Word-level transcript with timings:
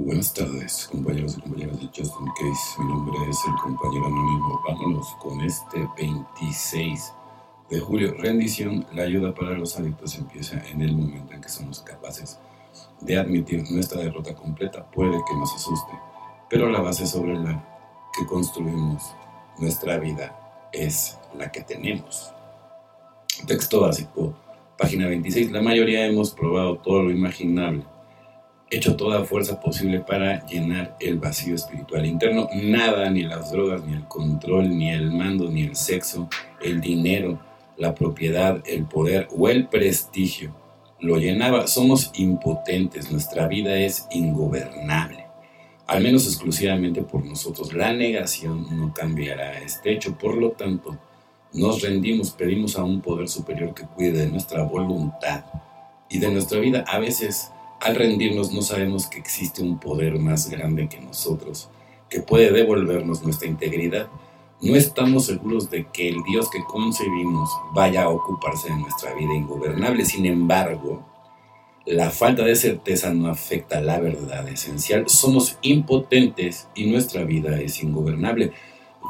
Buenas 0.00 0.32
tardes, 0.32 0.88
compañeros 0.92 1.36
y 1.36 1.40
compañeras 1.40 1.80
de 1.80 1.86
Justin 1.88 2.28
Case. 2.38 2.80
Mi 2.80 2.88
nombre 2.88 3.18
es 3.28 3.36
el 3.48 3.54
compañero 3.60 4.06
anónimo. 4.06 4.62
Vámonos 4.68 5.08
con 5.20 5.40
este 5.40 5.88
26 5.96 7.12
de 7.68 7.80
julio. 7.80 8.14
Rendición, 8.16 8.86
la 8.92 9.02
ayuda 9.02 9.34
para 9.34 9.58
los 9.58 9.76
adictos 9.76 10.14
empieza 10.14 10.62
en 10.68 10.82
el 10.82 10.96
momento 10.96 11.34
en 11.34 11.40
que 11.40 11.48
somos 11.48 11.80
capaces 11.80 12.38
de 13.00 13.18
admitir 13.18 13.64
nuestra 13.72 14.00
derrota 14.00 14.36
completa. 14.36 14.88
Puede 14.88 15.18
que 15.28 15.34
nos 15.34 15.52
asuste, 15.52 15.92
pero 16.48 16.70
la 16.70 16.80
base 16.80 17.04
sobre 17.04 17.34
la 17.34 18.08
que 18.16 18.24
construimos 18.24 19.02
nuestra 19.58 19.98
vida 19.98 20.68
es 20.72 21.18
la 21.36 21.50
que 21.50 21.62
tenemos. 21.62 22.32
Texto 23.48 23.80
básico, 23.80 24.32
página 24.78 25.08
26. 25.08 25.50
La 25.50 25.60
mayoría 25.60 26.06
hemos 26.06 26.30
probado 26.30 26.78
todo 26.78 27.02
lo 27.02 27.10
imaginable 27.10 27.84
hecho 28.70 28.96
toda 28.96 29.24
fuerza 29.24 29.60
posible 29.60 30.00
para 30.00 30.46
llenar 30.46 30.96
el 31.00 31.18
vacío 31.18 31.54
espiritual 31.54 32.06
interno. 32.06 32.48
Nada, 32.54 33.10
ni 33.10 33.22
las 33.22 33.50
drogas, 33.52 33.84
ni 33.84 33.94
el 33.94 34.04
control, 34.04 34.76
ni 34.76 34.90
el 34.90 35.10
mando, 35.10 35.50
ni 35.50 35.62
el 35.62 35.76
sexo, 35.76 36.28
el 36.60 36.80
dinero, 36.80 37.40
la 37.76 37.94
propiedad, 37.94 38.62
el 38.66 38.84
poder 38.84 39.28
o 39.36 39.48
el 39.48 39.68
prestigio 39.68 40.54
lo 41.00 41.16
llenaba. 41.16 41.66
Somos 41.66 42.10
impotentes, 42.14 43.10
nuestra 43.10 43.46
vida 43.46 43.78
es 43.78 44.06
ingobernable, 44.10 45.26
al 45.86 46.02
menos 46.02 46.26
exclusivamente 46.26 47.02
por 47.02 47.24
nosotros. 47.24 47.72
La 47.72 47.92
negación 47.92 48.66
no 48.76 48.92
cambiará 48.92 49.58
este 49.58 49.92
hecho, 49.92 50.18
por 50.18 50.36
lo 50.36 50.50
tanto, 50.50 50.98
nos 51.52 51.80
rendimos, 51.80 52.32
pedimos 52.32 52.76
a 52.76 52.84
un 52.84 53.00
poder 53.00 53.28
superior 53.28 53.72
que 53.72 53.84
cuide 53.84 54.18
de 54.18 54.26
nuestra 54.26 54.64
voluntad 54.64 55.44
y 56.10 56.18
de 56.18 56.30
nuestra 56.30 56.60
vida. 56.60 56.84
A 56.86 56.98
veces 56.98 57.52
al 57.80 57.94
rendirnos 57.94 58.52
no 58.52 58.62
sabemos 58.62 59.06
que 59.06 59.18
existe 59.18 59.62
un 59.62 59.78
poder 59.78 60.18
más 60.18 60.50
grande 60.50 60.88
que 60.88 61.00
nosotros, 61.00 61.68
que 62.08 62.20
puede 62.20 62.50
devolvernos 62.50 63.22
nuestra 63.22 63.48
integridad. 63.48 64.08
No 64.60 64.74
estamos 64.74 65.26
seguros 65.26 65.70
de 65.70 65.86
que 65.86 66.08
el 66.08 66.22
Dios 66.24 66.50
que 66.50 66.64
concebimos 66.64 67.48
vaya 67.74 68.04
a 68.04 68.08
ocuparse 68.08 68.70
de 68.70 68.78
nuestra 68.78 69.14
vida 69.14 69.34
ingobernable. 69.34 70.04
Sin 70.04 70.26
embargo, 70.26 71.04
la 71.86 72.10
falta 72.10 72.42
de 72.44 72.56
certeza 72.56 73.14
no 73.14 73.28
afecta 73.28 73.80
la 73.80 74.00
verdad 74.00 74.48
esencial. 74.48 75.08
Somos 75.08 75.58
impotentes 75.62 76.66
y 76.74 76.86
nuestra 76.86 77.22
vida 77.22 77.60
es 77.60 77.82
ingobernable. 77.82 78.52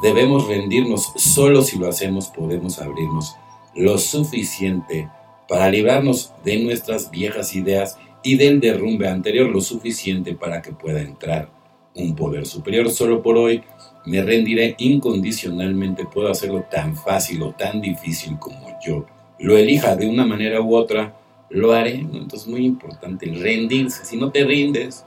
Debemos 0.03 0.47
rendirnos. 0.47 1.11
Solo 1.15 1.63
si 1.63 1.79
lo 1.79 1.89
hacemos 1.89 2.27
podemos 2.27 2.79
abrirnos 2.79 3.35
lo 3.75 3.97
suficiente 3.97 5.09
para 5.47 5.69
librarnos 5.69 6.31
de 6.43 6.59
nuestras 6.59 7.09
viejas 7.09 7.55
ideas 7.55 7.97
y 8.23 8.35
del 8.35 8.59
derrumbe 8.59 9.07
anterior 9.07 9.49
lo 9.49 9.61
suficiente 9.61 10.33
para 10.33 10.61
que 10.61 10.71
pueda 10.71 11.01
entrar 11.01 11.49
un 11.95 12.15
poder 12.15 12.45
superior. 12.45 12.89
Solo 12.89 13.21
por 13.21 13.37
hoy 13.37 13.63
me 14.05 14.21
rendiré 14.21 14.75
incondicionalmente, 14.77 16.05
puedo 16.05 16.29
hacerlo 16.29 16.65
tan 16.69 16.95
fácil 16.95 17.41
o 17.43 17.51
tan 17.51 17.81
difícil 17.81 18.37
como 18.39 18.77
yo 18.85 19.05
lo 19.39 19.57
elija 19.57 19.95
de 19.95 20.07
una 20.07 20.25
manera 20.25 20.61
u 20.61 20.75
otra, 20.75 21.15
lo 21.49 21.73
haré. 21.73 21.95
Entonces 21.95 22.41
es 22.41 22.47
muy 22.47 22.65
importante 22.65 23.25
el 23.25 23.41
rendirse. 23.41 24.05
Si 24.05 24.17
no 24.17 24.31
te 24.31 24.43
rindes, 24.43 25.05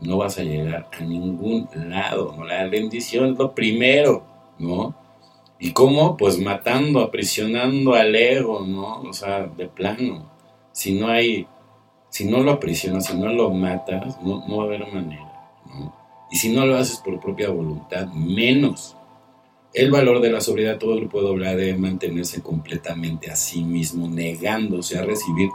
no 0.00 0.18
vas 0.18 0.38
a 0.38 0.44
llegar 0.44 0.88
a 0.92 1.04
ningún 1.04 1.68
lado. 1.74 2.34
¿no? 2.36 2.44
La 2.44 2.66
rendición 2.68 3.32
es 3.32 3.38
lo 3.38 3.54
primero, 3.54 4.24
¿no? 4.58 4.94
¿Y 5.58 5.72
cómo? 5.72 6.16
Pues 6.16 6.38
matando, 6.38 7.00
aprisionando 7.00 7.94
al 7.94 8.14
ego, 8.16 8.64
¿no? 8.66 9.02
O 9.02 9.12
sea, 9.12 9.46
de 9.46 9.68
plano. 9.68 10.30
Si 10.72 10.98
no 10.98 11.08
hay 11.08 11.46
si 12.12 12.26
no 12.26 12.42
lo 12.42 12.52
aprisionas, 12.52 13.06
si 13.06 13.16
no 13.16 13.32
lo 13.32 13.50
matas, 13.50 14.20
no, 14.22 14.44
va 14.46 14.64
a 14.64 14.66
haber 14.66 14.86
manera. 14.92 15.32
Y 16.30 16.36
si 16.36 16.52
no 16.52 16.66
lo 16.66 16.76
haces 16.76 16.98
por 16.98 17.18
propia 17.18 17.48
voluntad, 17.48 18.06
menos. 18.08 18.94
El 19.72 19.90
valor 19.90 20.20
de 20.20 20.30
la 20.30 20.42
sobriedad, 20.42 20.76
todo 20.76 20.96
grupo 20.96 21.22
doble 21.22 21.56
debe 21.56 21.78
mantenerse 21.78 22.42
completamente 22.42 23.30
a 23.30 23.36
sí 23.36 23.64
mismo, 23.64 24.08
negándose 24.08 24.98
a 24.98 25.04
recibir 25.04 25.48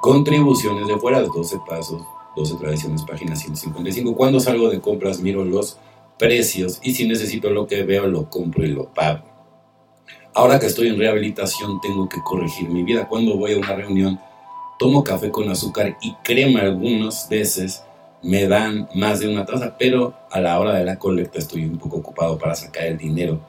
contribuciones 0.00 0.88
de 0.88 0.96
fuera 0.96 1.20
de 1.20 1.26
12 1.26 1.58
pasos, 1.68 2.02
12 2.34 2.54
tradiciones, 2.56 3.02
página 3.02 3.36
155. 3.36 4.16
Cuando 4.16 4.40
salgo 4.40 4.70
de 4.70 4.80
compras, 4.80 5.20
miro 5.20 5.44
los 5.44 5.78
precios 6.18 6.80
y 6.82 6.94
si 6.94 7.06
necesito 7.06 7.50
lo 7.50 7.66
que 7.66 7.82
veo, 7.82 8.06
lo 8.06 8.30
compro 8.30 8.64
y 8.64 8.68
lo 8.68 8.88
pago. 8.94 9.26
Ahora 10.32 10.58
que 10.58 10.66
estoy 10.66 10.88
en 10.88 10.98
rehabilitación, 10.98 11.78
tengo 11.82 12.08
que 12.08 12.22
corregir 12.22 12.70
mi 12.70 12.84
vida. 12.84 13.06
Cuando 13.06 13.36
voy 13.36 13.52
a 13.52 13.58
una 13.58 13.74
reunión, 13.74 14.18
tomo 14.78 15.04
café 15.04 15.30
con 15.30 15.48
azúcar 15.50 15.96
y 16.00 16.14
crema 16.24 16.60
algunas 16.60 17.28
veces 17.28 17.84
me 18.22 18.46
dan 18.46 18.88
más 18.94 19.20
de 19.20 19.28
una 19.28 19.44
taza, 19.44 19.76
pero 19.78 20.14
a 20.30 20.40
la 20.40 20.58
hora 20.58 20.74
de 20.74 20.84
la 20.84 20.98
colecta 20.98 21.38
estoy 21.38 21.64
un 21.64 21.78
poco 21.78 21.98
ocupado 21.98 22.38
para 22.38 22.54
sacar 22.54 22.86
el 22.86 22.98
dinero 22.98 23.40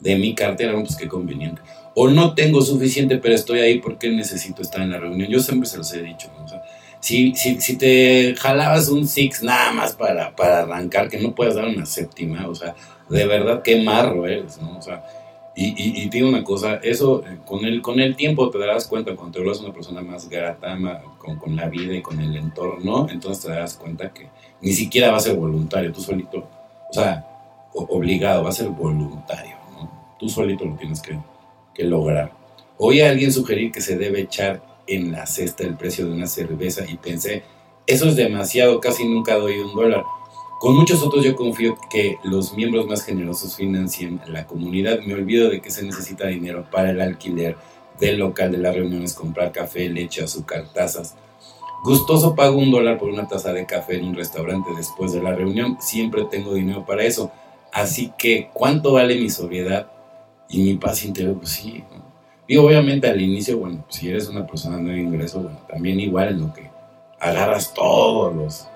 de 0.00 0.16
mi 0.16 0.34
cartera, 0.34 0.74
pues 0.78 0.96
qué 0.96 1.08
conveniente. 1.08 1.62
O 1.94 2.08
no 2.08 2.34
tengo 2.34 2.60
suficiente, 2.60 3.18
pero 3.18 3.34
estoy 3.34 3.60
ahí 3.60 3.78
porque 3.78 4.10
necesito 4.10 4.62
estar 4.62 4.82
en 4.82 4.90
la 4.90 4.98
reunión. 4.98 5.30
Yo 5.30 5.40
siempre 5.40 5.68
se 5.68 5.78
los 5.78 5.92
he 5.92 6.02
dicho, 6.02 6.28
si, 7.00 7.34
si, 7.36 7.60
si, 7.60 7.76
te 7.76 8.34
jalabas 8.36 8.88
un 8.88 9.06
six 9.06 9.42
nada 9.42 9.70
más 9.72 9.92
para, 9.92 10.34
para 10.34 10.60
arrancar, 10.60 11.08
que 11.08 11.20
no 11.20 11.34
puedes 11.34 11.54
dar 11.54 11.66
una 11.66 11.86
séptima, 11.86 12.48
o 12.48 12.54
sea, 12.54 12.74
de 13.08 13.26
verdad 13.26 13.62
qué 13.62 13.82
marro 13.82 14.26
eres, 14.26 14.58
¿no? 14.60 14.76
O 14.76 14.82
sea, 14.82 15.04
y, 15.58 16.02
y, 16.02 16.10
tiene 16.10 16.28
una 16.28 16.44
cosa, 16.44 16.74
eso 16.82 17.24
eh, 17.26 17.38
con 17.46 17.64
el, 17.64 17.80
con 17.80 17.98
el 17.98 18.14
tiempo 18.14 18.50
te 18.50 18.58
darás 18.58 18.86
cuenta, 18.86 19.16
cuando 19.16 19.32
te 19.32 19.38
vuelves 19.38 19.62
una 19.62 19.72
persona 19.72 20.02
más 20.02 20.28
grata 20.28 20.76
con, 21.18 21.38
con, 21.38 21.56
la 21.56 21.66
vida 21.70 21.94
y 21.94 22.02
con 22.02 22.20
el 22.20 22.36
entorno, 22.36 23.06
entonces 23.10 23.42
te 23.42 23.50
darás 23.50 23.74
cuenta 23.74 24.12
que 24.12 24.28
ni 24.60 24.72
siquiera 24.72 25.10
va 25.10 25.16
a 25.16 25.20
ser 25.20 25.34
voluntario, 25.34 25.90
tú 25.92 26.02
solito, 26.02 26.46
o 26.90 26.92
sea, 26.92 27.26
obligado, 27.72 28.44
va 28.44 28.50
a 28.50 28.52
ser 28.52 28.68
voluntario, 28.68 29.56
¿no? 29.72 29.90
Tú 30.18 30.28
solito 30.28 30.66
lo 30.66 30.76
tienes 30.76 31.00
que, 31.00 31.18
que 31.74 31.84
lograr. 31.84 32.32
Oí 32.76 33.00
a 33.00 33.08
alguien 33.08 33.32
sugerir 33.32 33.72
que 33.72 33.80
se 33.80 33.96
debe 33.96 34.20
echar 34.20 34.62
en 34.86 35.10
la 35.10 35.24
cesta 35.24 35.64
el 35.64 35.76
precio 35.76 36.04
de 36.04 36.12
una 36.12 36.26
cerveza 36.26 36.84
y 36.86 36.98
pensé, 36.98 37.44
eso 37.86 38.08
es 38.08 38.16
demasiado, 38.16 38.78
casi 38.78 39.06
nunca 39.06 39.36
doy 39.36 39.58
un 39.58 39.74
dólar. 39.74 40.04
Con 40.58 40.74
muchos 40.74 41.02
otros 41.02 41.22
yo 41.22 41.36
confío 41.36 41.76
que 41.90 42.18
los 42.24 42.54
miembros 42.54 42.86
más 42.86 43.04
generosos 43.04 43.56
financien 43.56 44.20
la 44.26 44.46
comunidad. 44.46 45.00
Me 45.00 45.12
olvido 45.12 45.50
de 45.50 45.60
que 45.60 45.70
se 45.70 45.84
necesita 45.84 46.28
dinero 46.28 46.66
para 46.70 46.90
el 46.90 47.00
alquiler 47.02 47.56
del 48.00 48.18
local 48.18 48.52
de 48.52 48.58
las 48.58 48.74
reuniones, 48.74 49.12
comprar 49.12 49.52
café, 49.52 49.88
leche, 49.90 50.24
azúcar, 50.24 50.64
tazas. 50.72 51.14
Gustoso 51.84 52.34
pago 52.34 52.56
un 52.56 52.70
dólar 52.70 52.98
por 52.98 53.10
una 53.10 53.28
taza 53.28 53.52
de 53.52 53.66
café 53.66 53.96
en 53.96 54.06
un 54.06 54.14
restaurante 54.14 54.70
después 54.74 55.12
de 55.12 55.22
la 55.22 55.34
reunión. 55.34 55.76
Siempre 55.78 56.24
tengo 56.24 56.54
dinero 56.54 56.86
para 56.86 57.04
eso. 57.04 57.30
Así 57.70 58.12
que, 58.16 58.48
¿cuánto 58.54 58.94
vale 58.94 59.20
mi 59.20 59.28
sobriedad 59.28 59.92
y 60.48 60.62
mi 60.62 60.74
paz 60.76 61.04
interior? 61.04 61.36
Pues 61.36 61.50
sí. 61.50 61.84
Digo, 62.48 62.64
obviamente 62.64 63.08
al 63.08 63.20
inicio, 63.20 63.58
bueno, 63.58 63.84
si 63.90 64.08
eres 64.08 64.28
una 64.28 64.46
persona 64.46 64.78
de 64.78 64.98
ingreso, 64.98 65.42
bueno, 65.42 65.58
también 65.68 66.00
igual 66.00 66.28
en 66.28 66.40
lo 66.40 66.54
que 66.54 66.70
agarras 67.20 67.74
todos 67.74 68.34
los 68.34 68.68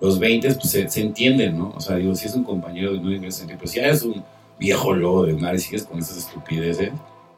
los 0.00 0.18
20 0.18 0.54
pues 0.54 0.70
se, 0.70 1.00
entienden, 1.00 1.58
¿no? 1.58 1.72
O 1.76 1.80
sea, 1.80 1.96
digo, 1.96 2.14
si 2.14 2.26
es 2.26 2.34
un 2.34 2.44
compañero 2.44 2.92
de 2.92 3.00
no 3.00 3.12
ingreso, 3.12 3.44
pues 3.58 3.72
si 3.72 3.80
eres 3.80 4.02
un 4.02 4.22
viejo 4.58 4.92
lobo 4.92 5.24
de 5.24 5.34
mar 5.34 5.54
y 5.54 5.58
sigues 5.58 5.84
con 5.84 5.98
esas 5.98 6.18
estupideces, 6.18 6.92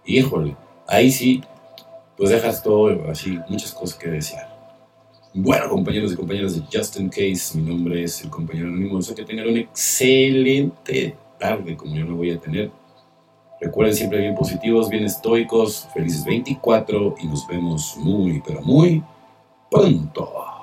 híjole, 0.05 0.57
ahí 0.87 1.11
sí, 1.11 1.43
pues 2.17 2.31
dejas 2.31 2.63
todo 2.63 3.09
así, 3.11 3.39
muchas 3.49 3.73
cosas 3.73 3.99
que 3.99 4.11
desear. 4.11 4.51
Bueno, 5.33 5.69
compañeros 5.69 6.13
y 6.13 6.17
compañeras 6.17 6.57
de 6.57 6.63
Justin 6.77 7.09
Case, 7.09 7.57
mi 7.57 7.63
nombre 7.63 8.03
es 8.03 8.23
el 8.25 8.31
compañero 8.31 8.67
anónimo. 8.67 9.01
Sé 9.01 9.15
que 9.15 9.25
tengan 9.25 9.49
una 9.49 9.61
excelente 9.61 11.17
tarde, 11.39 11.77
como 11.77 11.95
yo 11.95 12.05
lo 12.05 12.17
voy 12.17 12.33
a 12.33 12.41
tener. 12.41 12.73
Recuerden 13.61 13.95
siempre 13.95 14.19
bien 14.19 14.35
positivos, 14.35 14.89
bien 14.89 15.05
estoicos, 15.05 15.87
felices 15.95 16.25
24 16.25 17.15
y 17.21 17.27
nos 17.29 17.47
vemos 17.47 17.95
muy, 17.99 18.43
pero 18.45 18.61
muy 18.63 19.05
pronto. 19.71 20.60